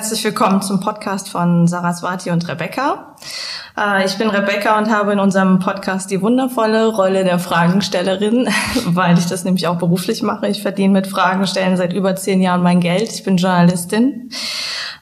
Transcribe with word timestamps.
Herzlich 0.00 0.24
willkommen 0.24 0.62
zum 0.62 0.80
Podcast 0.80 1.28
von 1.28 1.68
Saraswati 1.68 2.30
und 2.30 2.48
Rebecca. 2.48 3.16
Äh, 3.76 4.06
ich 4.06 4.16
bin 4.16 4.30
Rebecca 4.30 4.78
und 4.78 4.90
habe 4.90 5.12
in 5.12 5.20
unserem 5.20 5.58
Podcast 5.58 6.10
die 6.10 6.22
wundervolle 6.22 6.86
Rolle 6.86 7.22
der 7.22 7.38
Fragenstellerin, 7.38 8.48
weil 8.86 9.18
ich 9.18 9.26
das 9.26 9.44
nämlich 9.44 9.66
auch 9.66 9.76
beruflich 9.76 10.22
mache. 10.22 10.48
Ich 10.48 10.62
verdiene 10.62 10.94
mit 10.94 11.06
Fragenstellen 11.06 11.76
seit 11.76 11.92
über 11.92 12.16
zehn 12.16 12.40
Jahren 12.40 12.62
mein 12.62 12.80
Geld. 12.80 13.12
Ich 13.12 13.24
bin 13.24 13.36
Journalistin. 13.36 14.30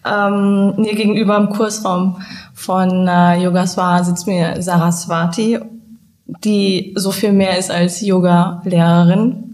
Ähm, 0.05 0.75
mir 0.77 0.97
gegenüber 0.97 1.37
im 1.37 1.50
Kursraum 1.50 2.20
von 2.53 3.06
äh, 3.06 3.41
Yogaswara 3.41 4.03
sitzt 4.03 4.27
mir 4.27 4.61
Saraswati, 4.61 5.61
die 6.42 6.92
so 6.97 7.12
viel 7.12 7.33
mehr 7.33 7.56
ist 7.56 7.70
als 7.70 8.00
Yoga-Lehrerin. 8.00 9.44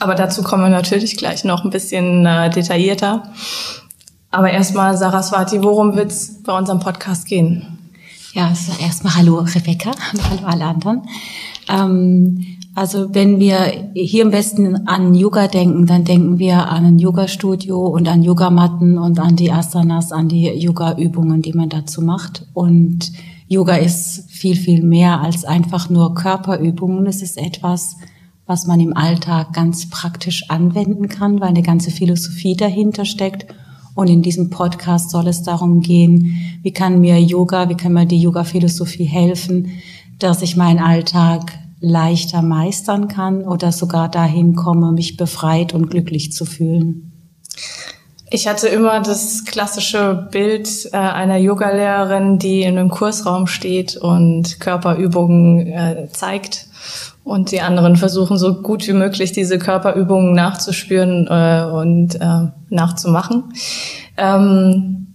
Aber 0.00 0.16
dazu 0.16 0.42
kommen 0.42 0.64
wir 0.64 0.68
natürlich 0.68 1.16
gleich 1.16 1.44
noch 1.44 1.62
ein 1.62 1.70
bisschen 1.70 2.26
äh, 2.26 2.50
detaillierter. 2.50 3.22
Aber 4.32 4.50
erstmal, 4.50 4.96
Saraswati, 4.96 5.62
worum 5.62 5.94
wird's 5.94 6.42
bei 6.42 6.56
unserem 6.56 6.80
Podcast 6.80 7.26
gehen? 7.26 7.78
Ja, 8.32 8.48
also 8.48 8.72
erstmal 8.82 9.14
hallo 9.14 9.40
Rebecca, 9.40 9.90
hallo 10.30 10.46
alle 10.46 10.64
anderen. 10.64 11.02
Ähm, 11.68 12.46
also 12.74 13.14
wenn 13.14 13.38
wir 13.38 13.90
hier 13.92 14.22
im 14.22 14.32
Westen 14.32 14.88
an 14.88 15.14
Yoga 15.14 15.48
denken, 15.48 15.86
dann 15.86 16.04
denken 16.04 16.38
wir 16.38 16.70
an 16.70 16.86
ein 16.86 16.98
Yoga-Studio 16.98 17.86
und 17.86 18.08
an 18.08 18.22
Yogamatten 18.22 18.96
und 18.96 19.20
an 19.20 19.36
die 19.36 19.52
Asanas, 19.52 20.12
an 20.12 20.30
die 20.30 20.48
Yoga-Übungen, 20.48 21.42
die 21.42 21.52
man 21.52 21.68
dazu 21.68 22.00
macht. 22.00 22.46
Und 22.54 23.12
Yoga 23.48 23.76
ist 23.76 24.30
viel, 24.30 24.56
viel 24.56 24.82
mehr 24.82 25.20
als 25.20 25.44
einfach 25.44 25.90
nur 25.90 26.14
Körperübungen. 26.14 27.04
Es 27.04 27.20
ist 27.20 27.36
etwas, 27.36 27.96
was 28.46 28.66
man 28.66 28.80
im 28.80 28.96
Alltag 28.96 29.52
ganz 29.52 29.90
praktisch 29.90 30.48
anwenden 30.48 31.08
kann, 31.08 31.38
weil 31.38 31.48
eine 31.48 31.62
ganze 31.62 31.90
Philosophie 31.90 32.56
dahinter 32.56 33.04
steckt 33.04 33.44
und 33.94 34.08
in 34.08 34.22
diesem 34.22 34.50
Podcast 34.50 35.10
soll 35.10 35.28
es 35.28 35.42
darum 35.42 35.80
gehen, 35.80 36.58
wie 36.62 36.72
kann 36.72 37.00
mir 37.00 37.20
Yoga, 37.20 37.68
wie 37.68 37.74
kann 37.74 37.92
mir 37.92 38.06
die 38.06 38.20
Yoga-Philosophie 38.20 39.04
helfen, 39.04 39.68
dass 40.18 40.42
ich 40.42 40.56
meinen 40.56 40.78
Alltag 40.78 41.58
leichter 41.80 42.42
meistern 42.42 43.08
kann 43.08 43.42
oder 43.42 43.72
sogar 43.72 44.08
dahin 44.08 44.54
komme, 44.54 44.92
mich 44.92 45.16
befreit 45.16 45.74
und 45.74 45.90
glücklich 45.90 46.32
zu 46.32 46.44
fühlen. 46.44 47.11
Ich 48.34 48.48
hatte 48.48 48.66
immer 48.68 49.00
das 49.00 49.44
klassische 49.44 50.26
Bild 50.30 50.88
äh, 50.92 50.96
einer 50.96 51.36
Yogalehrerin, 51.36 52.38
die 52.38 52.62
in 52.62 52.78
einem 52.78 52.88
Kursraum 52.88 53.46
steht 53.46 53.98
und 53.98 54.58
Körperübungen 54.58 55.66
äh, 55.66 56.08
zeigt 56.10 56.66
und 57.24 57.50
die 57.50 57.60
anderen 57.60 57.96
versuchen 57.96 58.38
so 58.38 58.62
gut 58.62 58.88
wie 58.88 58.94
möglich 58.94 59.32
diese 59.32 59.58
Körperübungen 59.58 60.32
nachzuspüren 60.32 61.26
äh, 61.28 61.66
und 61.70 62.14
äh, 62.14 62.48
nachzumachen. 62.70 63.52
Ähm, 64.16 65.08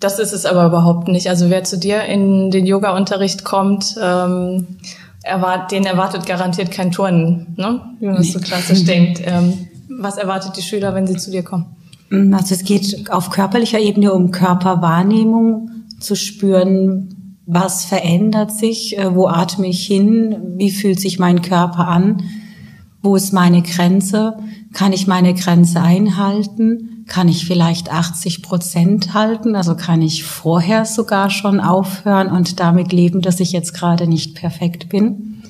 das 0.00 0.18
ist 0.18 0.32
es 0.32 0.46
aber 0.46 0.64
überhaupt 0.64 1.08
nicht. 1.08 1.28
Also 1.28 1.50
wer 1.50 1.64
zu 1.64 1.76
dir 1.76 2.04
in 2.04 2.50
den 2.50 2.64
Yoga-Unterricht 2.64 3.44
kommt, 3.44 3.96
ähm, 4.02 4.78
erwart, 5.22 5.72
den 5.72 5.84
erwartet 5.84 6.24
garantiert 6.24 6.70
kein 6.70 6.90
Turnen, 6.90 7.54
ne? 7.58 7.82
wie 8.00 8.06
man 8.06 8.16
es 8.16 8.32
so 8.32 8.40
klassisch 8.40 8.84
denkt. 8.84 9.20
Ähm, 9.26 9.68
was 10.00 10.16
erwartet 10.16 10.56
die 10.56 10.62
Schüler, 10.62 10.94
wenn 10.94 11.06
sie 11.06 11.18
zu 11.18 11.30
dir 11.30 11.42
kommen? 11.42 11.76
Also 12.12 12.54
es 12.54 12.64
geht 12.64 13.10
auf 13.10 13.30
körperlicher 13.30 13.80
Ebene 13.80 14.12
um 14.12 14.30
Körperwahrnehmung 14.30 15.70
zu 15.98 16.14
spüren, 16.14 17.38
was 17.46 17.86
verändert 17.86 18.52
sich, 18.52 18.98
äh, 18.98 19.14
wo 19.14 19.28
atme 19.28 19.66
ich 19.66 19.86
hin, 19.86 20.36
wie 20.56 20.70
fühlt 20.70 21.00
sich 21.00 21.18
mein 21.18 21.40
Körper 21.40 21.88
an, 21.88 22.22
wo 23.02 23.16
ist 23.16 23.32
meine 23.32 23.62
Grenze, 23.62 24.36
kann 24.72 24.92
ich 24.92 25.06
meine 25.06 25.34
Grenze 25.34 25.80
einhalten, 25.80 27.04
kann 27.08 27.28
ich 27.28 27.46
vielleicht 27.46 27.90
80 27.90 28.42
Prozent 28.42 29.14
halten, 29.14 29.56
also 29.56 29.74
kann 29.74 30.02
ich 30.02 30.22
vorher 30.22 30.84
sogar 30.84 31.30
schon 31.30 31.60
aufhören 31.60 32.28
und 32.28 32.60
damit 32.60 32.92
leben, 32.92 33.22
dass 33.22 33.40
ich 33.40 33.52
jetzt 33.52 33.74
gerade 33.74 34.06
nicht 34.06 34.34
perfekt 34.34 34.88
bin. 34.88 35.42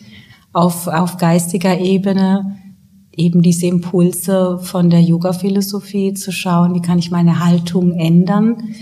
Auf, 0.53 0.87
auf 0.87 1.17
geistiger 1.17 1.79
Ebene 1.79 2.57
eben 3.17 3.43
diese 3.43 3.67
Impulse 3.67 4.59
von 4.63 4.91
der 4.91 5.01
Yoga-Philosophie 5.01 6.15
zu 6.15 6.33
schauen, 6.33 6.75
wie 6.75 6.83
kann 6.83 6.99
ich 6.99 7.11
meine 7.11 7.45
Haltung 7.45 7.93
ändern, 7.93 8.75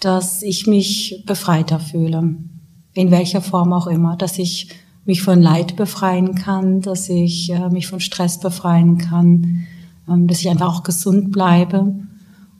dass 0.00 0.42
ich 0.42 0.66
mich 0.66 1.24
befreiter 1.26 1.80
fühle. 1.80 2.36
In 2.94 3.10
welcher 3.10 3.40
Form 3.40 3.72
auch 3.72 3.86
immer, 3.86 4.16
dass 4.16 4.38
ich 4.38 4.68
mich 5.04 5.22
von 5.22 5.42
Leid 5.42 5.76
befreien 5.76 6.34
kann, 6.34 6.80
dass 6.80 7.08
ich 7.08 7.50
äh, 7.50 7.68
mich 7.68 7.88
von 7.88 8.00
Stress 8.00 8.40
befreien 8.40 8.98
kann, 8.98 9.66
ähm, 10.08 10.26
dass 10.26 10.40
ich 10.40 10.48
einfach 10.48 10.68
auch 10.68 10.82
gesund 10.82 11.32
bleibe 11.32 11.94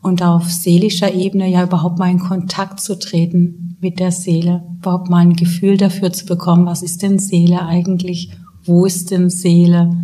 und 0.01 0.21
auf 0.21 0.51
seelischer 0.51 1.13
Ebene 1.13 1.49
ja 1.49 1.63
überhaupt 1.63 1.97
mal 1.97 2.11
in 2.11 2.19
Kontakt 2.19 2.79
zu 2.79 2.99
treten 2.99 3.77
mit 3.81 3.99
der 3.99 4.11
Seele, 4.11 4.63
überhaupt 4.77 5.09
mal 5.09 5.19
ein 5.19 5.33
Gefühl 5.33 5.77
dafür 5.77 6.11
zu 6.11 6.25
bekommen, 6.25 6.65
was 6.65 6.83
ist 6.83 7.01
denn 7.01 7.19
Seele 7.19 7.65
eigentlich, 7.65 8.31
wo 8.63 8.85
ist 8.85 9.11
denn 9.11 9.29
Seele, 9.29 9.97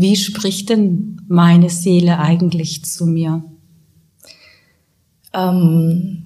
wie 0.00 0.16
spricht 0.16 0.70
denn 0.70 1.20
meine 1.28 1.70
Seele 1.70 2.18
eigentlich 2.18 2.84
zu 2.84 3.06
mir? 3.06 3.42
Ähm, 5.32 6.24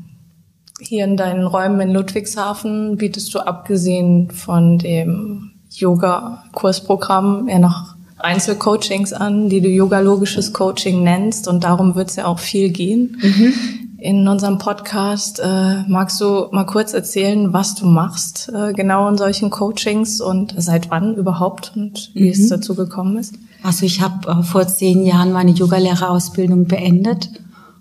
hier 0.81 1.05
in 1.05 1.17
deinen 1.17 1.47
Räumen 1.47 1.81
in 1.81 1.91
Ludwigshafen 1.93 2.97
bietest 2.97 3.35
du 3.35 3.41
abgesehen 3.41 4.31
von 4.31 4.79
dem 4.79 5.53
Yoga-Kursprogramm 5.71 7.49
eher 7.49 7.59
noch 7.59 7.95
Einzelcoachings 8.19 9.13
an, 9.13 9.49
die 9.49 9.61
du 9.61 9.69
yogalogisches 9.69 10.53
Coaching 10.53 11.03
nennst 11.03 11.49
und 11.49 11.65
darum 11.65 11.95
wird 11.95 12.11
es 12.11 12.17
ja 12.17 12.27
auch 12.27 12.39
viel 12.39 12.71
gehen. 12.71 13.19
Mhm. 13.21 13.53
In 14.05 14.29
unserem 14.29 14.59
Podcast 14.59 15.41
äh, 15.43 15.83
magst 15.89 16.21
du 16.21 16.49
mal 16.53 16.67
kurz 16.67 16.93
erzählen, 16.93 17.55
was 17.55 17.75
du 17.75 17.87
machst 17.87 18.53
äh, 18.55 18.75
genau 18.75 19.09
in 19.09 19.17
solchen 19.17 19.49
Coachings 19.49 20.21
und 20.21 20.55
seit 20.59 20.91
wann 20.91 21.15
überhaupt 21.15 21.73
und 21.75 22.11
wie 22.13 22.25
mhm. 22.25 22.31
es 22.33 22.49
dazu 22.51 22.75
gekommen 22.75 23.17
ist? 23.17 23.33
Also 23.63 23.87
ich 23.87 24.03
habe 24.03 24.29
äh, 24.29 24.43
vor 24.43 24.67
zehn 24.67 25.07
Jahren 25.07 25.33
meine 25.33 25.53
Yogalehrerausbildung 25.53 26.67
beendet 26.67 27.31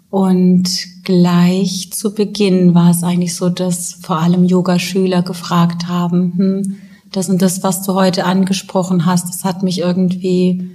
und 0.09 0.69
gleich 1.03 1.91
zu 1.91 2.13
Beginn 2.13 2.73
war 2.73 2.91
es 2.91 3.03
eigentlich 3.03 3.35
so, 3.35 3.49
dass 3.49 3.97
vor 4.01 4.19
allem 4.19 4.45
Yogaschüler 4.45 5.23
gefragt 5.23 5.89
haben, 5.89 6.37
hm, 6.37 6.75
das 7.11 7.27
und 7.27 7.41
das, 7.41 7.63
was 7.63 7.81
du 7.81 7.95
heute 7.95 8.23
angesprochen 8.23 9.05
hast, 9.05 9.27
das 9.27 9.43
hat 9.43 9.61
mich 9.61 9.79
irgendwie 9.79 10.71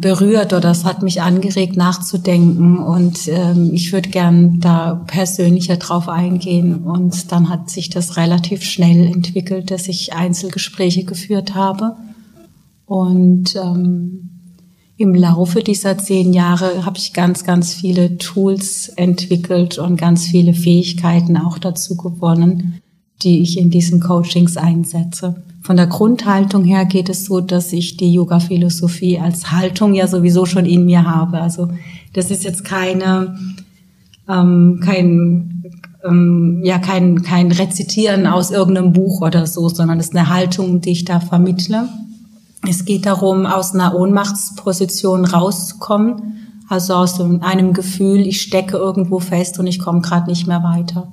berührt 0.00 0.52
oder 0.52 0.60
das 0.60 0.84
hat 0.84 1.02
mich 1.02 1.22
angeregt 1.22 1.76
nachzudenken. 1.76 2.78
Und 2.78 3.28
ähm, 3.28 3.70
ich 3.72 3.92
würde 3.92 4.10
gern 4.10 4.60
da 4.60 4.94
persönlicher 5.06 5.76
drauf 5.76 6.08
eingehen. 6.08 6.84
Und 6.84 7.32
dann 7.32 7.48
hat 7.48 7.70
sich 7.70 7.90
das 7.90 8.16
relativ 8.16 8.62
schnell 8.62 9.06
entwickelt, 9.06 9.70
dass 9.70 9.88
ich 9.88 10.14
Einzelgespräche 10.14 11.04
geführt 11.04 11.54
habe. 11.54 11.96
Und 12.86 13.56
ähm, 13.56 14.30
im 14.96 15.14
Laufe 15.14 15.62
dieser 15.62 15.98
zehn 15.98 16.32
Jahre 16.32 16.86
habe 16.86 16.96
ich 16.96 17.12
ganz, 17.12 17.44
ganz 17.44 17.74
viele 17.74 18.16
Tools 18.16 18.88
entwickelt 18.88 19.78
und 19.78 19.96
ganz 19.96 20.26
viele 20.26 20.54
Fähigkeiten 20.54 21.36
auch 21.36 21.58
dazu 21.58 21.96
gewonnen, 21.96 22.80
die 23.22 23.40
ich 23.40 23.58
in 23.58 23.70
diesen 23.70 24.00
Coachings 24.00 24.56
einsetze. 24.56 25.42
Von 25.66 25.76
der 25.76 25.88
Grundhaltung 25.88 26.62
her 26.62 26.84
geht 26.84 27.08
es 27.08 27.24
so, 27.24 27.40
dass 27.40 27.72
ich 27.72 27.96
die 27.96 28.12
Yoga-Philosophie 28.12 29.18
als 29.18 29.50
Haltung 29.50 29.94
ja 29.94 30.06
sowieso 30.06 30.46
schon 30.46 30.64
in 30.64 30.84
mir 30.84 31.04
habe. 31.04 31.40
Also 31.40 31.70
das 32.12 32.30
ist 32.30 32.44
jetzt 32.44 32.64
keine, 32.64 33.36
ähm, 34.28 34.78
kein, 34.80 35.64
ähm, 36.04 36.60
ja, 36.62 36.78
kein, 36.78 37.20
kein 37.22 37.50
Rezitieren 37.50 38.28
aus 38.28 38.52
irgendeinem 38.52 38.92
Buch 38.92 39.22
oder 39.22 39.44
so, 39.48 39.68
sondern 39.68 39.98
es 39.98 40.10
ist 40.10 40.16
eine 40.16 40.28
Haltung, 40.28 40.82
die 40.82 40.92
ich 40.92 41.04
da 41.04 41.18
vermittle. 41.18 41.88
Es 42.68 42.84
geht 42.84 43.04
darum, 43.04 43.44
aus 43.44 43.74
einer 43.74 43.96
Ohnmachtsposition 43.96 45.24
rauszukommen, 45.24 46.36
also 46.68 46.94
aus 46.94 47.20
einem 47.20 47.72
Gefühl, 47.72 48.20
ich 48.20 48.40
stecke 48.40 48.76
irgendwo 48.76 49.18
fest 49.18 49.58
und 49.58 49.66
ich 49.66 49.80
komme 49.80 50.00
gerade 50.00 50.30
nicht 50.30 50.46
mehr 50.46 50.62
weiter. 50.62 51.12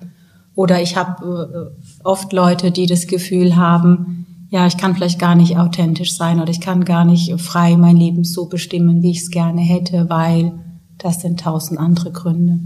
Oder 0.54 0.80
ich 0.80 0.96
habe 0.96 1.74
äh, 1.74 2.04
oft 2.04 2.32
Leute, 2.34 2.70
die 2.70 2.86
das 2.86 3.08
Gefühl 3.08 3.56
haben, 3.56 4.28
ja, 4.54 4.68
ich 4.68 4.78
kann 4.78 4.94
vielleicht 4.94 5.18
gar 5.18 5.34
nicht 5.34 5.58
authentisch 5.58 6.16
sein 6.16 6.40
oder 6.40 6.52
ich 6.52 6.62
kann 6.62 6.86
gar 6.86 7.06
nicht 7.06 7.42
frei 7.42 7.76
mein 7.76 7.98
Leben 7.98 8.24
so 8.24 8.46
bestimmen, 8.46 9.02
wie 9.02 9.10
ich 9.10 9.22
es 9.22 9.32
gerne 9.32 9.62
hätte, 9.62 10.12
weil 10.12 10.54
das 11.00 11.22
sind 11.22 11.40
tausend 11.40 11.80
andere 11.80 12.12
Gründe. 12.12 12.60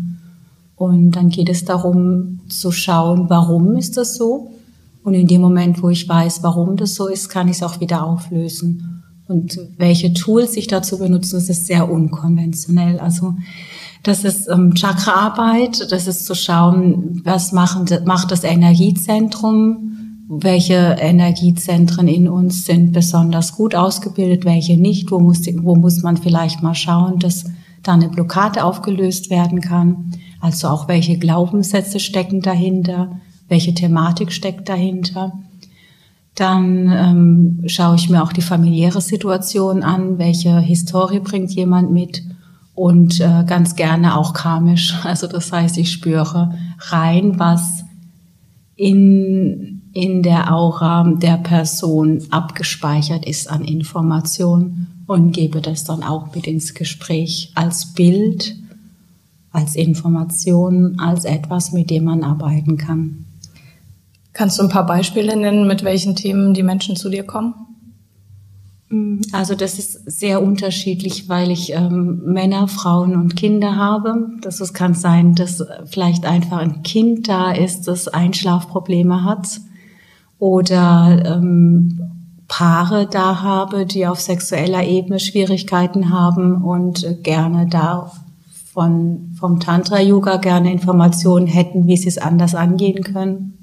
Und 0.75 1.11
dann 1.11 1.29
geht 1.29 1.47
es 1.47 1.63
darum 1.63 2.41
zu 2.49 2.73
schauen, 2.73 3.29
warum 3.29 3.77
ist 3.77 3.95
das 3.95 4.17
so? 4.17 4.51
Und 5.05 5.13
in 5.13 5.27
dem 5.27 5.39
Moment, 5.39 5.81
wo 5.81 5.87
ich 5.87 6.09
weiß, 6.09 6.43
warum 6.43 6.75
das 6.75 6.93
so 6.93 7.07
ist, 7.07 7.29
kann 7.29 7.47
ich 7.47 7.55
es 7.55 7.63
auch 7.63 7.79
wieder 7.79 8.05
auflösen. 8.05 9.03
Und 9.29 9.57
welche 9.77 10.11
Tools 10.11 10.57
ich 10.57 10.67
dazu 10.67 10.97
benutze, 10.97 11.37
das 11.37 11.47
ist 11.47 11.67
sehr 11.67 11.89
unkonventionell. 11.89 12.99
Also 12.99 13.33
das 14.03 14.25
ist 14.25 14.49
ähm, 14.49 14.73
Chakraarbeit, 14.73 15.89
das 15.89 16.05
ist 16.05 16.25
zu 16.25 16.35
schauen, 16.35 17.21
was 17.23 17.53
machen, 17.53 17.85
macht 18.03 18.31
das 18.31 18.43
Energiezentrum, 18.43 19.93
welche 20.29 20.97
Energiezentren 20.99 22.07
in 22.07 22.27
uns 22.27 22.65
sind 22.65 22.91
besonders 22.91 23.55
gut 23.55 23.75
ausgebildet, 23.75 24.43
welche 24.45 24.77
nicht, 24.77 25.09
wo 25.09 25.19
muss, 25.19 25.41
wo 25.61 25.75
muss 25.75 26.03
man 26.03 26.17
vielleicht 26.17 26.61
mal 26.61 26.75
schauen, 26.75 27.19
dass 27.19 27.45
da 27.83 27.93
eine 27.93 28.09
Blockade 28.09 28.63
aufgelöst 28.63 29.29
werden 29.29 29.61
kann. 29.61 30.11
Also 30.41 30.67
auch 30.67 30.87
welche 30.87 31.17
Glaubenssätze 31.17 31.99
stecken 31.99 32.41
dahinter, 32.41 33.19
welche 33.47 33.73
Thematik 33.73 34.31
steckt 34.31 34.67
dahinter. 34.67 35.31
Dann 36.35 36.91
ähm, 36.91 37.63
schaue 37.65 37.95
ich 37.95 38.09
mir 38.09 38.21
auch 38.21 38.33
die 38.33 38.41
familiäre 38.41 39.01
Situation 39.01 39.81
an, 39.81 40.19
welche 40.19 40.59
Historie 40.59 41.19
bringt 41.19 41.51
jemand 41.51 41.91
mit 41.91 42.21
und 42.75 43.19
äh, 43.21 43.43
ganz 43.47 43.75
gerne 43.75 44.15
auch 44.17 44.33
karmisch. 44.33 44.93
Also 45.03 45.27
das 45.27 45.51
heißt, 45.51 45.77
ich 45.77 45.91
spüre 45.91 46.53
rein, 46.89 47.39
was 47.39 47.85
in, 48.75 49.76
in 49.97 50.21
der 50.21 50.53
Aura 50.53 51.11
der 51.17 51.37
Person 51.37 52.21
abgespeichert 52.29 53.25
ist 53.25 53.49
an 53.49 53.65
Information 53.65 54.85
und 55.07 55.31
gebe 55.31 55.59
das 55.59 55.85
dann 55.85 56.03
auch 56.03 56.35
mit 56.35 56.45
ins 56.45 56.75
Gespräch 56.75 57.51
als 57.55 57.93
Bild, 57.95 58.55
als 59.51 59.75
Information, 59.75 60.99
als 60.99 61.25
etwas, 61.25 61.71
mit 61.71 61.89
dem 61.89 62.03
man 62.03 62.23
arbeiten 62.23 62.77
kann. 62.77 63.25
Kannst 64.33 64.59
du 64.59 64.63
ein 64.63 64.69
paar 64.69 64.85
Beispiele 64.85 65.35
nennen, 65.35 65.65
mit 65.65 65.83
welchen 65.83 66.15
Themen 66.15 66.53
die 66.53 66.61
Menschen 66.61 66.95
zu 66.95 67.09
dir 67.09 67.23
kommen? 67.23 67.55
Also 69.31 69.55
das 69.55 69.79
ist 69.79 69.93
sehr 70.05 70.43
unterschiedlich, 70.43 71.27
weil 71.27 71.49
ich 71.49 71.73
ähm, 71.73 72.21
Männer, 72.23 72.67
Frauen 72.67 73.15
und 73.15 73.35
Kinder 73.35 73.75
habe. 73.75 74.29
Das 74.41 74.61
es 74.61 74.75
kann 74.75 74.93
sein, 74.93 75.33
dass 75.33 75.65
vielleicht 75.85 76.23
einfach 76.27 76.59
ein 76.59 76.83
Kind 76.83 77.27
da 77.27 77.51
ist, 77.51 77.87
das 77.87 78.07
Einschlafprobleme 78.07 79.23
hat 79.23 79.59
oder 80.39 81.23
ähm, 81.25 81.99
Paare 82.47 83.07
da 83.09 83.41
habe, 83.41 83.85
die 83.85 84.07
auf 84.07 84.21
sexueller 84.21 84.83
Ebene 84.83 85.19
Schwierigkeiten 85.19 86.11
haben 86.11 86.63
und 86.63 87.23
gerne 87.23 87.67
da 87.67 88.11
von, 88.73 89.31
vom 89.37 89.59
Tantra-Yoga 89.59 90.37
gerne 90.37 90.71
Informationen 90.71 91.47
hätten, 91.47 91.87
wie 91.87 91.97
sie 91.97 92.07
es 92.07 92.17
anders 92.17 92.55
angehen 92.55 93.03
können. 93.03 93.53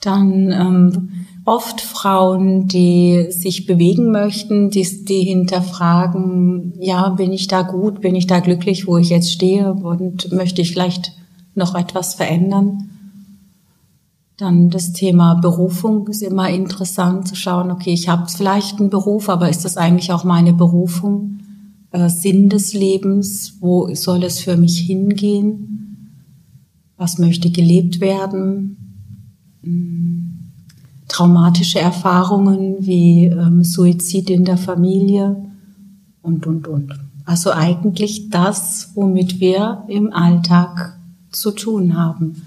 Dann 0.00 0.50
ähm, 0.50 1.10
oft 1.44 1.80
Frauen, 1.80 2.68
die 2.68 3.26
sich 3.30 3.66
bewegen 3.66 4.10
möchten, 4.10 4.70
die, 4.70 5.04
die 5.04 5.22
hinterfragen, 5.22 6.72
ja, 6.80 7.10
bin 7.10 7.32
ich 7.32 7.46
da 7.46 7.62
gut, 7.62 8.00
bin 8.00 8.14
ich 8.14 8.26
da 8.26 8.40
glücklich, 8.40 8.86
wo 8.86 8.98
ich 8.98 9.10
jetzt 9.10 9.30
stehe 9.30 9.72
und 9.72 10.32
möchte 10.32 10.62
ich 10.62 10.72
vielleicht 10.72 11.12
noch 11.54 11.74
etwas 11.74 12.14
verändern. 12.14 12.93
Dann 14.44 14.68
das 14.68 14.92
Thema 14.92 15.34
Berufung 15.34 16.06
ist 16.08 16.22
immer 16.22 16.50
interessant 16.50 17.26
zu 17.26 17.34
schauen, 17.34 17.70
okay, 17.70 17.94
ich 17.94 18.08
habe 18.08 18.28
vielleicht 18.28 18.78
einen 18.78 18.90
Beruf, 18.90 19.30
aber 19.30 19.48
ist 19.48 19.64
das 19.64 19.78
eigentlich 19.78 20.12
auch 20.12 20.24
meine 20.24 20.52
Berufung? 20.52 21.38
Äh, 21.92 22.10
Sinn 22.10 22.50
des 22.50 22.74
Lebens, 22.74 23.56
wo 23.60 23.94
soll 23.94 24.22
es 24.22 24.40
für 24.40 24.58
mich 24.58 24.80
hingehen? 24.80 26.10
Was 26.98 27.18
möchte 27.18 27.50
gelebt 27.50 28.00
werden? 28.00 28.76
Hm 29.62 30.24
traumatische 31.14 31.78
Erfahrungen 31.78 32.76
wie 32.80 33.26
ähm, 33.26 33.62
Suizid 33.62 34.30
in 34.30 34.44
der 34.44 34.56
Familie 34.56 35.36
und, 36.22 36.46
und, 36.46 36.66
und. 36.66 36.98
Also 37.24 37.52
eigentlich 37.52 38.30
das, 38.30 38.90
womit 38.94 39.38
wir 39.38 39.84
im 39.86 40.12
Alltag 40.12 40.98
zu 41.30 41.52
tun 41.52 41.96
haben. 41.96 42.42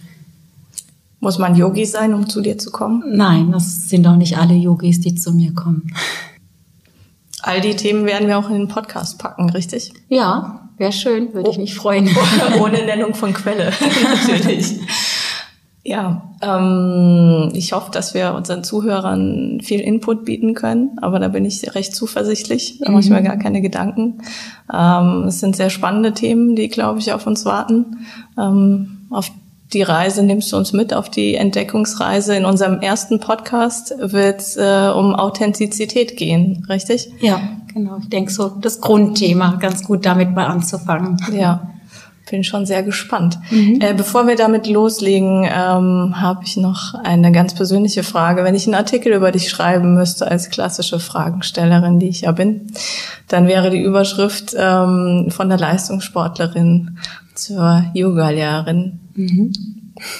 Muss 1.20 1.40
man 1.40 1.56
Yogi 1.56 1.86
sein, 1.86 2.14
um 2.14 2.30
zu 2.30 2.42
dir 2.42 2.58
zu 2.58 2.72
kommen? 2.72 3.04
Nein, 3.08 3.52
das 3.52 3.90
sind 3.90 4.06
auch 4.08 4.16
nicht 4.16 4.38
alle 4.38 4.54
Yogis, 4.54 5.00
die 5.02 5.16
zu 5.16 5.34
mir 5.34 5.54
kommen. 5.54 5.92
All 7.42 7.62
die 7.62 7.76
Themen 7.76 8.06
werden 8.06 8.28
wir 8.28 8.38
auch 8.38 8.50
in 8.50 8.56
den 8.56 8.68
Podcast 8.68 9.18
packen, 9.18 9.50
richtig? 9.50 9.94
Ja, 10.10 10.70
wäre 10.78 10.92
schön, 10.92 11.34
würde 11.34 11.50
oh. 11.50 11.52
ich 11.52 11.58
mich 11.58 11.76
freuen. 11.76 12.10
Ohne 12.62 12.86
Nennung 12.86 13.16
von 13.16 13.34
Quelle, 13.34 13.72
natürlich. 14.28 14.80
Ja, 15.84 16.34
ähm, 16.42 17.50
ich 17.54 17.72
hoffe, 17.72 17.92
dass 17.92 18.14
wir 18.14 18.34
unseren 18.34 18.64
Zuhörern 18.66 19.62
viel 19.64 19.80
Input 19.80 20.26
bieten 20.26 20.54
können, 20.54 21.00
aber 21.02 21.18
da 21.18 21.30
bin 21.30 21.46
ich 21.46 21.74
recht 21.76 21.96
zuversichtlich. 21.96 22.80
Da 22.80 22.90
mhm. 22.90 22.96
mache 22.96 23.06
ich 23.06 23.10
mir 23.10 23.22
mhm. 23.22 23.26
gar 23.26 23.38
keine 23.38 23.62
Gedanken. 23.62 24.20
Ähm, 24.72 25.24
es 25.28 25.40
sind 25.40 25.56
sehr 25.56 25.70
spannende 25.70 26.14
Themen, 26.14 26.58
die, 26.58 26.68
glaube 26.68 27.00
ich, 27.00 27.14
auf 27.14 27.26
uns 27.26 27.46
warten. 27.46 28.06
Ähm, 28.38 29.08
auf 29.10 29.32
die 29.74 29.82
Reise 29.82 30.24
nimmst 30.24 30.52
du 30.52 30.58
uns 30.58 30.72
mit, 30.72 30.94
auf 30.94 31.10
die 31.10 31.36
Entdeckungsreise. 31.36 32.36
In 32.36 32.46
unserem 32.46 32.80
ersten 32.80 33.20
Podcast 33.20 33.94
wird 34.00 34.40
es 34.40 34.56
äh, 34.56 34.92
um 34.96 35.14
Authentizität 35.14 36.16
gehen, 36.16 36.66
richtig? 36.70 37.12
Ja, 37.20 37.42
genau. 37.74 37.98
Ich 38.02 38.10
denke 38.10 38.32
so, 38.32 38.48
das 38.48 38.80
Grundthema, 38.80 39.58
ganz 39.60 39.84
gut 39.84 40.06
damit 40.06 40.34
mal 40.34 40.46
anzufangen. 40.46 41.18
Ja. 41.34 41.70
Bin 42.30 42.44
schon 42.44 42.66
sehr 42.66 42.84
gespannt. 42.84 43.40
Mhm. 43.52 43.80
Äh, 43.80 43.94
bevor 43.94 44.28
wir 44.28 44.36
damit 44.36 44.68
loslegen, 44.68 45.46
ähm, 45.46 46.20
habe 46.20 46.44
ich 46.44 46.58
noch 46.58 46.94
eine 46.94 47.32
ganz 47.32 47.54
persönliche 47.54 48.04
Frage. 48.04 48.44
Wenn 48.44 48.54
ich 48.54 48.68
einen 48.68 48.76
Artikel 48.76 49.14
über 49.14 49.32
dich 49.32 49.50
schreiben 49.50 49.94
müsste 49.94 50.30
als 50.30 50.50
klassische 50.50 51.00
Fragenstellerin, 51.00 52.00
die 52.00 52.10
ich 52.10 52.22
ja 52.22 52.34
bin, 52.34 52.68
dann 53.30 53.48
wäre 53.48 53.70
die 53.70 53.82
Überschrift 53.82 54.54
ähm, 54.58 55.28
von 55.30 55.48
der 55.48 55.58
Leistungssportlerin 55.58 56.98
zur 57.34 57.86
Yoga-Lehrerin. 57.94 59.00
Mhm. 59.18 59.52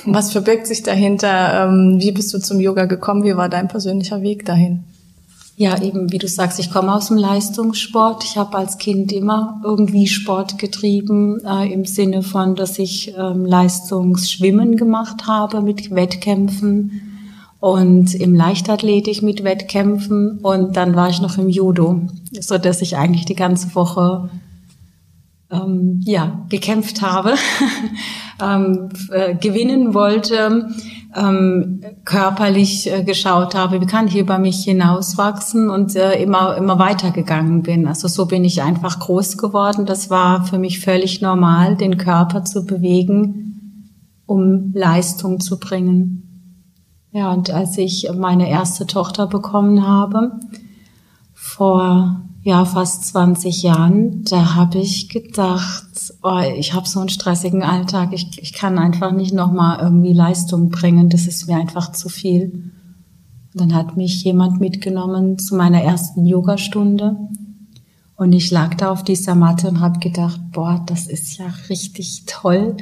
Was 0.06 0.32
verbirgt 0.32 0.68
sich 0.68 0.84
dahinter? 0.84 1.68
Ähm, 1.68 1.98
wie 2.00 2.12
bist 2.12 2.34
du 2.34 2.40
zum 2.40 2.60
Yoga 2.60 2.86
gekommen? 2.86 3.24
Wie 3.24 3.38
war 3.38 3.48
dein 3.48 3.68
persönlicher 3.68 4.22
Weg 4.22 4.44
dahin? 4.46 4.84
Ja, 5.56 5.82
eben 5.82 6.12
wie 6.12 6.18
du 6.18 6.28
sagst, 6.28 6.60
ich 6.60 6.72
komme 6.72 6.94
aus 6.94 7.08
dem 7.08 7.18
Leistungssport. 7.18 8.24
Ich 8.24 8.38
habe 8.38 8.58
als 8.58 8.78
Kind 8.78 9.12
immer 9.12 9.62
irgendwie 9.64 10.08
Sport 10.08 10.58
getrieben, 10.58 11.40
äh, 11.46 11.72
im 11.72 11.86
Sinne 11.86 12.22
von, 12.22 12.56
dass 12.56 12.78
ich 12.78 13.16
ähm, 13.18 13.46
Leistungsschwimmen 13.46 14.78
gemacht 14.78 15.26
habe 15.26 15.62
mit 15.62 15.90
Wettkämpfen 15.90 17.02
und 17.60 18.14
im 18.14 18.36
Leichtathletik 18.36 19.24
mit 19.24 19.44
Wettkämpfen 19.44 20.40
und 20.40 20.78
dann 20.78 20.96
war 20.96 21.10
ich 21.10 21.22
noch 21.22 21.40
im 21.40 21.50
Judo, 21.50 22.02
so 22.40 22.60
dass 22.60 22.84
ich 22.84 22.98
eigentlich 22.98 23.26
die 23.26 23.36
ganze 23.36 23.74
Woche 23.74 24.30
ähm, 25.52 26.02
ja 26.06 26.46
gekämpft 26.50 27.02
habe, 27.02 27.34
ähm, 28.42 28.90
äh, 29.12 29.36
gewinnen 29.36 29.94
wollte 29.94 30.68
ähm, 31.18 31.82
körperlich 32.06 32.92
äh, 32.92 33.04
geschaut 33.04 33.56
habe, 33.56 33.82
wie 33.82 33.86
kann 33.86 34.08
ich 34.08 34.18
über 34.18 34.38
mich 34.38 34.64
hinauswachsen 34.64 35.70
und 35.70 35.96
äh, 35.96 36.22
immer, 36.22 36.56
immer 36.58 36.80
weitergegangen 36.80 37.64
bin. 37.64 37.88
Also 37.88 38.08
so 38.08 38.26
bin 38.26 38.44
ich 38.44 38.62
einfach 38.62 39.00
groß 39.00 39.38
geworden. 39.38 39.86
Das 39.86 40.10
war 40.10 40.46
für 40.46 40.60
mich 40.60 40.80
völlig 40.80 41.22
normal, 41.22 41.76
den 41.76 41.98
Körper 41.98 42.44
zu 42.44 42.66
bewegen, 42.66 43.94
um 44.26 44.72
Leistung 44.74 45.40
zu 45.40 45.60
bringen. 45.60 46.24
Ja, 47.12 47.32
und 47.32 47.50
als 47.50 47.78
ich 47.78 48.10
meine 48.16 48.50
erste 48.50 48.86
Tochter 48.86 49.28
bekommen 49.28 49.88
habe, 49.88 50.34
vor 51.34 52.22
ja 52.44 52.64
fast 52.66 53.06
20 53.06 53.64
Jahren, 53.64 54.24
da 54.24 54.56
habe 54.56 54.78
ich 54.78 55.10
gedacht, 55.10 55.87
oh, 56.24 56.40
ich 56.58 56.74
habe 56.74 56.88
so 56.88 57.00
einen 57.00 57.10
stressigen 57.10 57.64
Alltag, 57.64 58.10
ich, 58.14 58.42
ich 58.42 58.54
kann 58.54 58.78
einfach 58.78 59.12
nicht 59.12 59.34
nochmal 59.34 59.80
irgendwie 59.82 60.14
Leistung 60.14 60.70
bringen, 60.70 61.10
das 61.10 61.28
ist 61.28 61.48
mir 61.48 61.58
einfach 61.58 61.92
zu 61.92 62.10
viel. 62.10 62.72
Dann 63.54 63.74
hat 63.74 63.98
mich 63.98 64.24
jemand 64.24 64.60
mitgenommen 64.60 65.40
zu 65.40 65.56
meiner 65.56 65.82
ersten 65.82 66.26
Yogastunde. 66.26 67.18
Und 68.16 68.34
ich 68.34 68.52
lag 68.52 68.76
da 68.76 68.92
auf 68.92 69.04
dieser 69.04 69.36
Matte 69.36 69.68
und 69.68 69.80
habe 69.80 70.00
gedacht, 70.00 70.40
boah, 70.52 70.84
das 70.86 71.08
ist 71.08 71.38
ja 71.38 71.46
richtig 71.70 72.24
toll, 72.26 72.78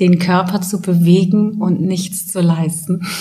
den 0.00 0.18
Körper 0.18 0.60
zu 0.60 0.80
bewegen 0.80 1.60
und 1.60 1.80
nichts 1.80 2.26
zu 2.28 2.40
leisten. 2.40 3.06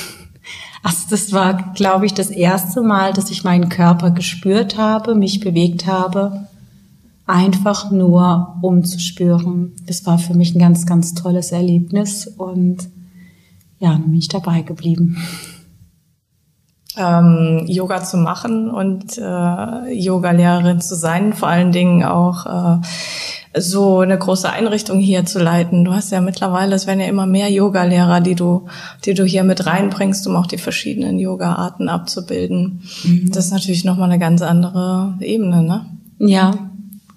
Also 0.84 1.06
das 1.12 1.32
war, 1.32 1.74
glaube 1.76 2.08
ich, 2.08 2.16
das 2.16 2.32
erste 2.32 2.82
Mal, 2.82 3.14
dass 3.14 3.30
ich 3.30 3.44
meinen 3.44 3.70
Körper 3.70 4.10
gespürt 4.10 4.80
habe, 4.80 5.14
mich 5.14 5.40
bewegt 5.40 5.86
habe, 5.86 6.48
einfach 7.28 7.92
nur 7.92 8.56
um 8.62 8.84
zu 8.84 9.00
spüren. 9.00 9.74
Das 9.86 10.06
war 10.06 10.18
für 10.18 10.34
mich 10.34 10.56
ein 10.56 10.60
ganz, 10.60 10.86
ganz 10.86 11.14
tolles 11.14 11.52
Erlebnis 11.52 12.28
und 12.28 12.90
ja, 13.80 13.94
dann 13.94 14.04
bin 14.04 14.16
ich 14.16 14.28
dabei 14.28 14.62
geblieben. 14.62 15.18
Ähm, 16.98 17.64
Yoga 17.68 18.04
zu 18.04 18.18
machen 18.18 18.70
und 18.70 19.18
äh, 19.18 19.94
Yoga-Lehrerin 19.94 20.82
zu 20.82 20.96
sein, 20.96 21.34
vor 21.34 21.48
allen 21.48 21.72
Dingen 21.72 22.04
auch 22.04 22.46
äh, 22.46 22.82
so 23.60 24.00
eine 24.00 24.18
große 24.18 24.50
Einrichtung 24.50 25.00
hier 25.00 25.26
zu 25.26 25.40
leiten. 25.40 25.86
Du 25.86 25.94
hast 25.94 26.12
ja 26.12 26.20
mittlerweile, 26.20 26.76
es 26.76 26.88
werden 26.88 27.00
ja 27.00 27.08
immer 27.08 27.26
mehr 27.26 27.50
Yoga-Lehrer, 27.50 28.20
die 28.20 28.36
du, 28.36 28.68
die 29.06 29.14
du 29.14 29.24
hier 29.24 29.46
mit 29.46 29.66
reinbringst, 29.66 30.28
um 30.28 30.36
auch 30.36 30.48
die 30.48 30.58
verschiedenen 30.58 31.18
Yoga-Arten 31.18 31.88
abzubilden. 31.88 32.82
Mhm. 33.04 33.32
Das 33.32 33.46
ist 33.46 33.52
natürlich 33.52 33.86
nochmal 33.86 34.10
eine 34.10 34.20
ganz 34.20 34.42
andere 34.42 35.16
Ebene, 35.22 35.64
ne? 35.64 35.86
Ja, 36.20 36.71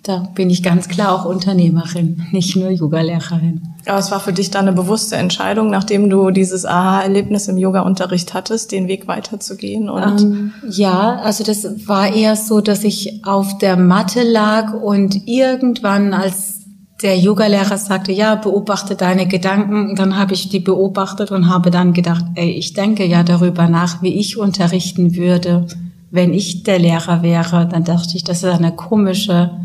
da 0.05 0.19
bin 0.35 0.51
ich 0.51 0.63
ganz 0.63 0.89
klar 0.89 1.15
auch 1.15 1.25
Unternehmerin, 1.25 2.27
nicht 2.31 2.57
nur 2.57 2.69
Yogalehrerin. 2.69 3.63
Aber 3.87 3.99
es 3.99 4.11
war 4.11 4.21
für 4.21 4.35
dich 4.35 4.51
dann 4.51 4.69
eine 4.69 4.77
bewusste 4.77 5.17
Entscheidung, 5.17 5.71
nachdem 5.71 6.11
du 6.11 6.31
dieses 6.31 6.67
Aha-Erlebnis 6.67 7.49
im 7.49 7.57
Yoga-Unterricht 7.57 8.35
hattest, 8.35 8.73
den 8.73 8.87
Weg 8.87 9.09
weiterzugehen? 9.09 9.89
Und 9.89 10.21
ähm, 10.21 10.53
ja, 10.69 11.17
also 11.17 11.43
das 11.43 11.67
war 11.89 12.15
eher 12.15 12.37
so, 12.37 12.61
dass 12.61 12.85
ich 12.85 13.25
auf 13.25 13.57
der 13.59 13.79
Matte 13.79 14.23
lag 14.23 14.75
und 14.75 15.27
irgendwann, 15.27 16.13
als 16.13 16.61
der 17.03 17.19
Yogalehrer 17.19 17.79
sagte, 17.79 18.13
ja, 18.13 18.35
beobachte 18.35 18.97
deine 18.97 19.27
Gedanken, 19.27 19.97
dann 19.97 20.19
habe 20.19 20.35
ich 20.35 20.51
die 20.51 20.61
beobachtet 20.61 21.31
und 21.31 21.49
habe 21.49 21.71
dann 21.71 21.95
gedacht, 21.95 22.25
ey, 22.35 22.51
ich 22.51 22.75
denke 22.75 23.07
ja 23.07 23.23
darüber 23.23 23.69
nach, 23.69 24.03
wie 24.03 24.15
ich 24.15 24.37
unterrichten 24.37 25.17
würde, 25.17 25.67
wenn 26.11 26.35
ich 26.35 26.63
der 26.63 26.79
Lehrer 26.79 27.23
wäre. 27.23 27.67
Dann 27.67 27.85
dachte 27.85 28.17
ich, 28.17 28.25
das 28.25 28.43
ist 28.43 28.53
eine 28.53 28.73
komische 28.73 29.64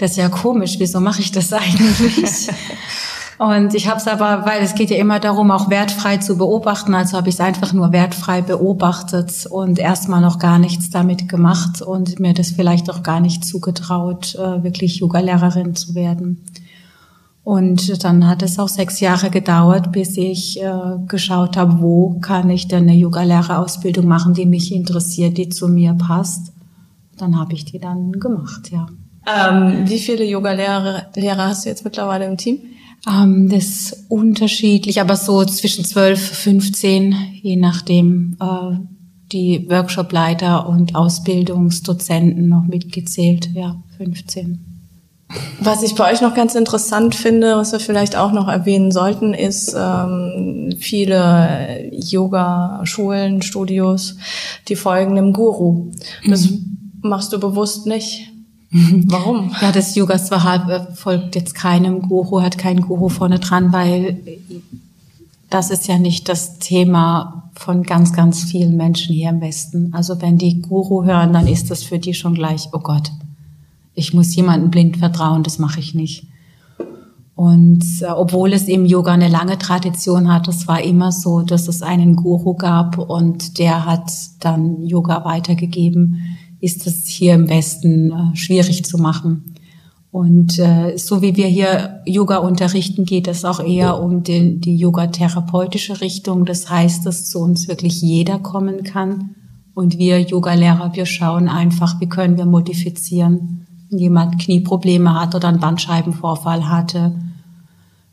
das 0.00 0.12
ist 0.12 0.16
ja 0.16 0.28
komisch, 0.30 0.76
wieso 0.78 0.98
mache 1.00 1.20
ich 1.20 1.30
das 1.30 1.52
eigentlich? 1.52 2.48
Und 3.38 3.74
ich 3.74 3.88
habe 3.88 3.98
es 3.98 4.06
aber, 4.06 4.44
weil 4.44 4.62
es 4.62 4.74
geht 4.74 4.90
ja 4.90 4.98
immer 4.98 5.18
darum, 5.18 5.50
auch 5.50 5.70
wertfrei 5.70 6.18
zu 6.18 6.36
beobachten, 6.36 6.94
also 6.94 7.16
habe 7.16 7.30
ich 7.30 7.36
es 7.36 7.40
einfach 7.40 7.72
nur 7.72 7.90
wertfrei 7.90 8.42
beobachtet 8.42 9.46
und 9.46 9.78
erstmal 9.78 10.20
noch 10.20 10.38
gar 10.38 10.58
nichts 10.58 10.90
damit 10.90 11.26
gemacht 11.26 11.80
und 11.80 12.20
mir 12.20 12.34
das 12.34 12.50
vielleicht 12.50 12.90
auch 12.90 13.02
gar 13.02 13.20
nicht 13.20 13.44
zugetraut, 13.44 14.34
äh, 14.34 14.62
wirklich 14.62 14.96
Yoga-Lehrerin 14.96 15.74
zu 15.74 15.94
werden. 15.94 16.44
Und 17.42 18.04
dann 18.04 18.26
hat 18.26 18.42
es 18.42 18.58
auch 18.58 18.68
sechs 18.68 19.00
Jahre 19.00 19.30
gedauert, 19.30 19.90
bis 19.90 20.18
ich 20.18 20.62
äh, 20.62 20.98
geschaut 21.06 21.56
habe, 21.56 21.80
wo 21.80 22.20
kann 22.20 22.50
ich 22.50 22.68
denn 22.68 22.82
eine 22.82 22.94
Yoga-Lehrerausbildung 22.94 24.06
machen, 24.06 24.34
die 24.34 24.44
mich 24.44 24.70
interessiert, 24.70 25.38
die 25.38 25.48
zu 25.48 25.66
mir 25.68 25.94
passt. 25.94 26.52
Dann 27.16 27.38
habe 27.38 27.54
ich 27.54 27.64
die 27.64 27.78
dann 27.78 28.12
gemacht, 28.12 28.70
ja. 28.70 28.86
Ähm, 29.26 29.88
wie 29.88 29.98
viele 29.98 30.24
Yoga-Lehrer 30.24 31.06
Lehrer 31.14 31.46
hast 31.48 31.64
du 31.64 31.68
jetzt 31.68 31.84
mittlerweile 31.84 32.26
im 32.26 32.36
Team? 32.36 32.58
Ähm, 33.08 33.48
das 33.48 33.64
ist 33.64 34.06
unterschiedlich, 34.08 35.00
aber 35.00 35.16
so 35.16 35.44
zwischen 35.44 35.84
12, 35.84 36.20
15, 36.20 37.14
je 37.42 37.56
nachdem, 37.56 38.36
äh, 38.40 38.78
die 39.32 39.68
Workshopleiter 39.68 40.68
und 40.68 40.94
Ausbildungsdozenten 40.94 42.48
noch 42.48 42.64
mitgezählt, 42.64 43.50
ja, 43.54 43.76
15. 43.96 44.66
Was 45.60 45.84
ich 45.84 45.94
bei 45.94 46.10
euch 46.12 46.20
noch 46.20 46.34
ganz 46.34 46.56
interessant 46.56 47.14
finde, 47.14 47.56
was 47.56 47.70
wir 47.70 47.78
vielleicht 47.78 48.16
auch 48.16 48.32
noch 48.32 48.48
erwähnen 48.48 48.90
sollten, 48.90 49.32
ist 49.32 49.74
ähm, 49.78 50.74
viele 50.78 51.88
Yoga-Schulen, 51.92 53.40
Studios, 53.40 54.16
die 54.68 54.74
folgen 54.74 55.16
einem 55.16 55.32
Guru. 55.32 55.92
Das 56.26 56.50
mhm. 56.50 56.98
machst 57.02 57.32
du 57.32 57.38
bewusst 57.38 57.86
nicht. 57.86 58.32
Warum? 59.06 59.52
Ja, 59.60 59.72
das 59.72 59.96
Yoga 59.96 60.16
Swahab 60.18 60.68
äh, 60.68 60.94
folgt 60.94 61.34
jetzt 61.34 61.54
keinem 61.54 62.02
Guru, 62.02 62.40
hat 62.40 62.56
keinen 62.56 62.82
Guru 62.82 63.08
vorne 63.08 63.40
dran, 63.40 63.72
weil 63.72 64.20
das 65.48 65.70
ist 65.70 65.88
ja 65.88 65.98
nicht 65.98 66.28
das 66.28 66.60
Thema 66.60 67.50
von 67.54 67.82
ganz, 67.82 68.12
ganz 68.12 68.44
vielen 68.44 68.76
Menschen 68.76 69.12
hier 69.12 69.30
im 69.30 69.40
Westen. 69.40 69.92
Also 69.92 70.22
wenn 70.22 70.38
die 70.38 70.62
Guru 70.62 71.04
hören, 71.04 71.32
dann 71.32 71.48
ist 71.48 71.70
das 71.70 71.82
für 71.82 71.98
die 71.98 72.14
schon 72.14 72.34
gleich, 72.34 72.68
oh 72.72 72.78
Gott, 72.78 73.10
ich 73.94 74.14
muss 74.14 74.34
jemandem 74.36 74.70
blind 74.70 74.98
vertrauen, 74.98 75.42
das 75.42 75.58
mache 75.58 75.80
ich 75.80 75.94
nicht. 75.94 76.26
Und 77.34 77.84
äh, 78.02 78.06
obwohl 78.06 78.52
es 78.52 78.68
im 78.68 78.86
Yoga 78.86 79.12
eine 79.12 79.28
lange 79.28 79.58
Tradition 79.58 80.32
hat, 80.32 80.46
es 80.46 80.68
war 80.68 80.80
immer 80.80 81.10
so, 81.10 81.40
dass 81.40 81.66
es 81.66 81.82
einen 81.82 82.14
Guru 82.14 82.54
gab 82.54 82.98
und 82.98 83.58
der 83.58 83.84
hat 83.84 84.12
dann 84.38 84.86
Yoga 84.86 85.24
weitergegeben 85.24 86.38
ist 86.60 86.86
es 86.86 87.06
hier 87.06 87.34
im 87.34 87.48
Westen 87.48 88.10
äh, 88.10 88.36
schwierig 88.36 88.84
zu 88.84 88.98
machen. 88.98 89.54
Und 90.12 90.58
äh, 90.58 90.96
so 90.96 91.22
wie 91.22 91.36
wir 91.36 91.46
hier 91.46 92.02
Yoga 92.04 92.38
unterrichten, 92.38 93.04
geht 93.04 93.28
es 93.28 93.44
auch 93.44 93.60
eher 93.60 94.02
um 94.02 94.24
den, 94.24 94.60
die 94.60 94.76
yoga-therapeutische 94.76 96.00
Richtung. 96.00 96.44
Das 96.44 96.68
heißt, 96.68 97.06
dass 97.06 97.28
zu 97.28 97.38
uns 97.38 97.68
wirklich 97.68 98.02
jeder 98.02 98.38
kommen 98.40 98.82
kann. 98.82 99.36
Und 99.72 99.98
wir 99.98 100.20
Yoga-Lehrer, 100.20 100.94
wir 100.94 101.06
schauen 101.06 101.48
einfach, 101.48 102.00
wie 102.00 102.08
können 102.08 102.36
wir 102.36 102.44
modifizieren. 102.44 103.66
Wenn 103.88 103.98
jemand 103.98 104.40
Knieprobleme 104.40 105.18
hat 105.18 105.34
oder 105.36 105.48
einen 105.48 105.60
Bandscheibenvorfall 105.60 106.68
hatte, 106.68 107.14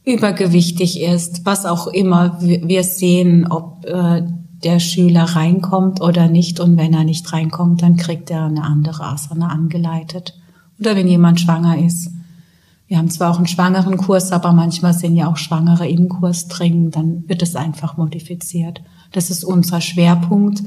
übergewichtig 0.05 1.01
ist, 1.01 1.45
was 1.45 1.65
auch 1.65 1.87
immer, 1.87 2.39
wir 2.41 2.83
sehen, 2.83 3.47
ob 3.49 3.85
äh, 3.85 4.23
der 4.63 4.79
Schüler 4.79 5.23
reinkommt 5.23 6.01
oder 6.01 6.27
nicht. 6.27 6.59
Und 6.59 6.77
wenn 6.77 6.93
er 6.93 7.03
nicht 7.03 7.31
reinkommt, 7.31 7.81
dann 7.81 7.97
kriegt 7.97 8.31
er 8.31 8.45
eine 8.45 8.63
andere 8.63 9.03
Asana 9.03 9.47
angeleitet. 9.47 10.33
Oder 10.79 10.95
wenn 10.95 11.07
jemand 11.07 11.39
schwanger 11.39 11.77
ist. 11.77 12.11
Wir 12.87 12.97
haben 12.97 13.09
zwar 13.09 13.31
auch 13.31 13.37
einen 13.37 13.47
schwangeren 13.47 13.97
Kurs, 13.97 14.31
aber 14.31 14.53
manchmal 14.53 14.93
sind 14.93 15.15
ja 15.15 15.27
auch 15.27 15.37
Schwangere 15.37 15.87
im 15.87 16.07
Kurs 16.07 16.47
drin, 16.47 16.89
dann 16.89 17.27
wird 17.27 17.41
es 17.41 17.55
einfach 17.55 17.97
modifiziert. 17.97 18.81
Das 19.11 19.29
ist 19.29 19.43
unser 19.43 19.81
Schwerpunkt. 19.81 20.63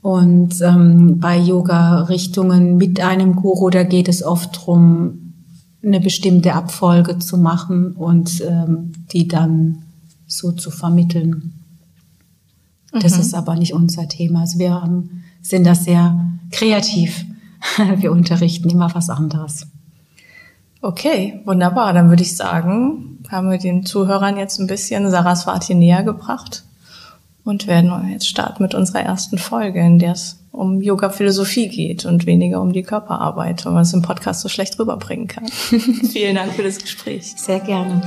Und 0.00 0.60
ähm, 0.62 1.18
bei 1.18 1.38
Yoga-Richtungen 1.38 2.76
mit 2.76 3.00
einem 3.00 3.34
Guru, 3.34 3.68
da 3.68 3.82
geht 3.82 4.08
es 4.08 4.22
oft 4.22 4.64
drum, 4.64 5.34
eine 5.82 6.00
bestimmte 6.00 6.54
Abfolge 6.54 7.18
zu 7.18 7.36
machen 7.36 7.92
und 7.92 8.42
ähm, 8.42 8.92
die 9.12 9.26
dann 9.26 9.82
so 10.26 10.52
zu 10.52 10.70
vermitteln. 10.70 11.59
Das 12.92 13.14
mhm. 13.14 13.20
ist 13.20 13.34
aber 13.34 13.56
nicht 13.56 13.74
unser 13.74 14.08
Thema. 14.08 14.40
Also 14.40 14.58
wir 14.58 14.72
haben, 14.72 15.24
sind 15.42 15.64
da 15.64 15.74
sehr 15.74 16.18
kreativ. 16.50 17.24
Wir 17.96 18.10
unterrichten 18.10 18.70
immer 18.70 18.94
was 18.94 19.10
anderes. 19.10 19.66
Okay, 20.80 21.40
wunderbar. 21.44 21.92
Dann 21.92 22.08
würde 22.08 22.22
ich 22.22 22.34
sagen, 22.34 23.18
haben 23.28 23.50
wir 23.50 23.58
den 23.58 23.84
Zuhörern 23.84 24.38
jetzt 24.38 24.58
ein 24.58 24.66
bisschen 24.66 25.10
Saraswati 25.10 25.74
näher 25.74 26.02
gebracht 26.02 26.64
und 27.44 27.66
werden 27.66 28.10
jetzt 28.10 28.26
starten 28.26 28.62
mit 28.62 28.74
unserer 28.74 29.00
ersten 29.00 29.36
Folge, 29.36 29.80
in 29.80 29.98
der 29.98 30.12
es 30.12 30.38
um 30.52 30.80
Yoga-Philosophie 30.80 31.68
geht 31.68 32.04
und 32.04 32.26
weniger 32.26 32.60
um 32.60 32.72
die 32.72 32.82
Körperarbeit, 32.82 33.64
weil 33.64 33.72
man 33.72 33.82
es 33.82 33.92
im 33.92 34.02
Podcast 34.02 34.40
so 34.40 34.48
schlecht 34.48 34.78
rüberbringen 34.78 35.26
kann. 35.26 35.48
Vielen 35.48 36.34
Dank 36.34 36.54
für 36.54 36.62
das 36.62 36.78
Gespräch. 36.78 37.34
Sehr 37.36 37.60
gerne. 37.60 38.02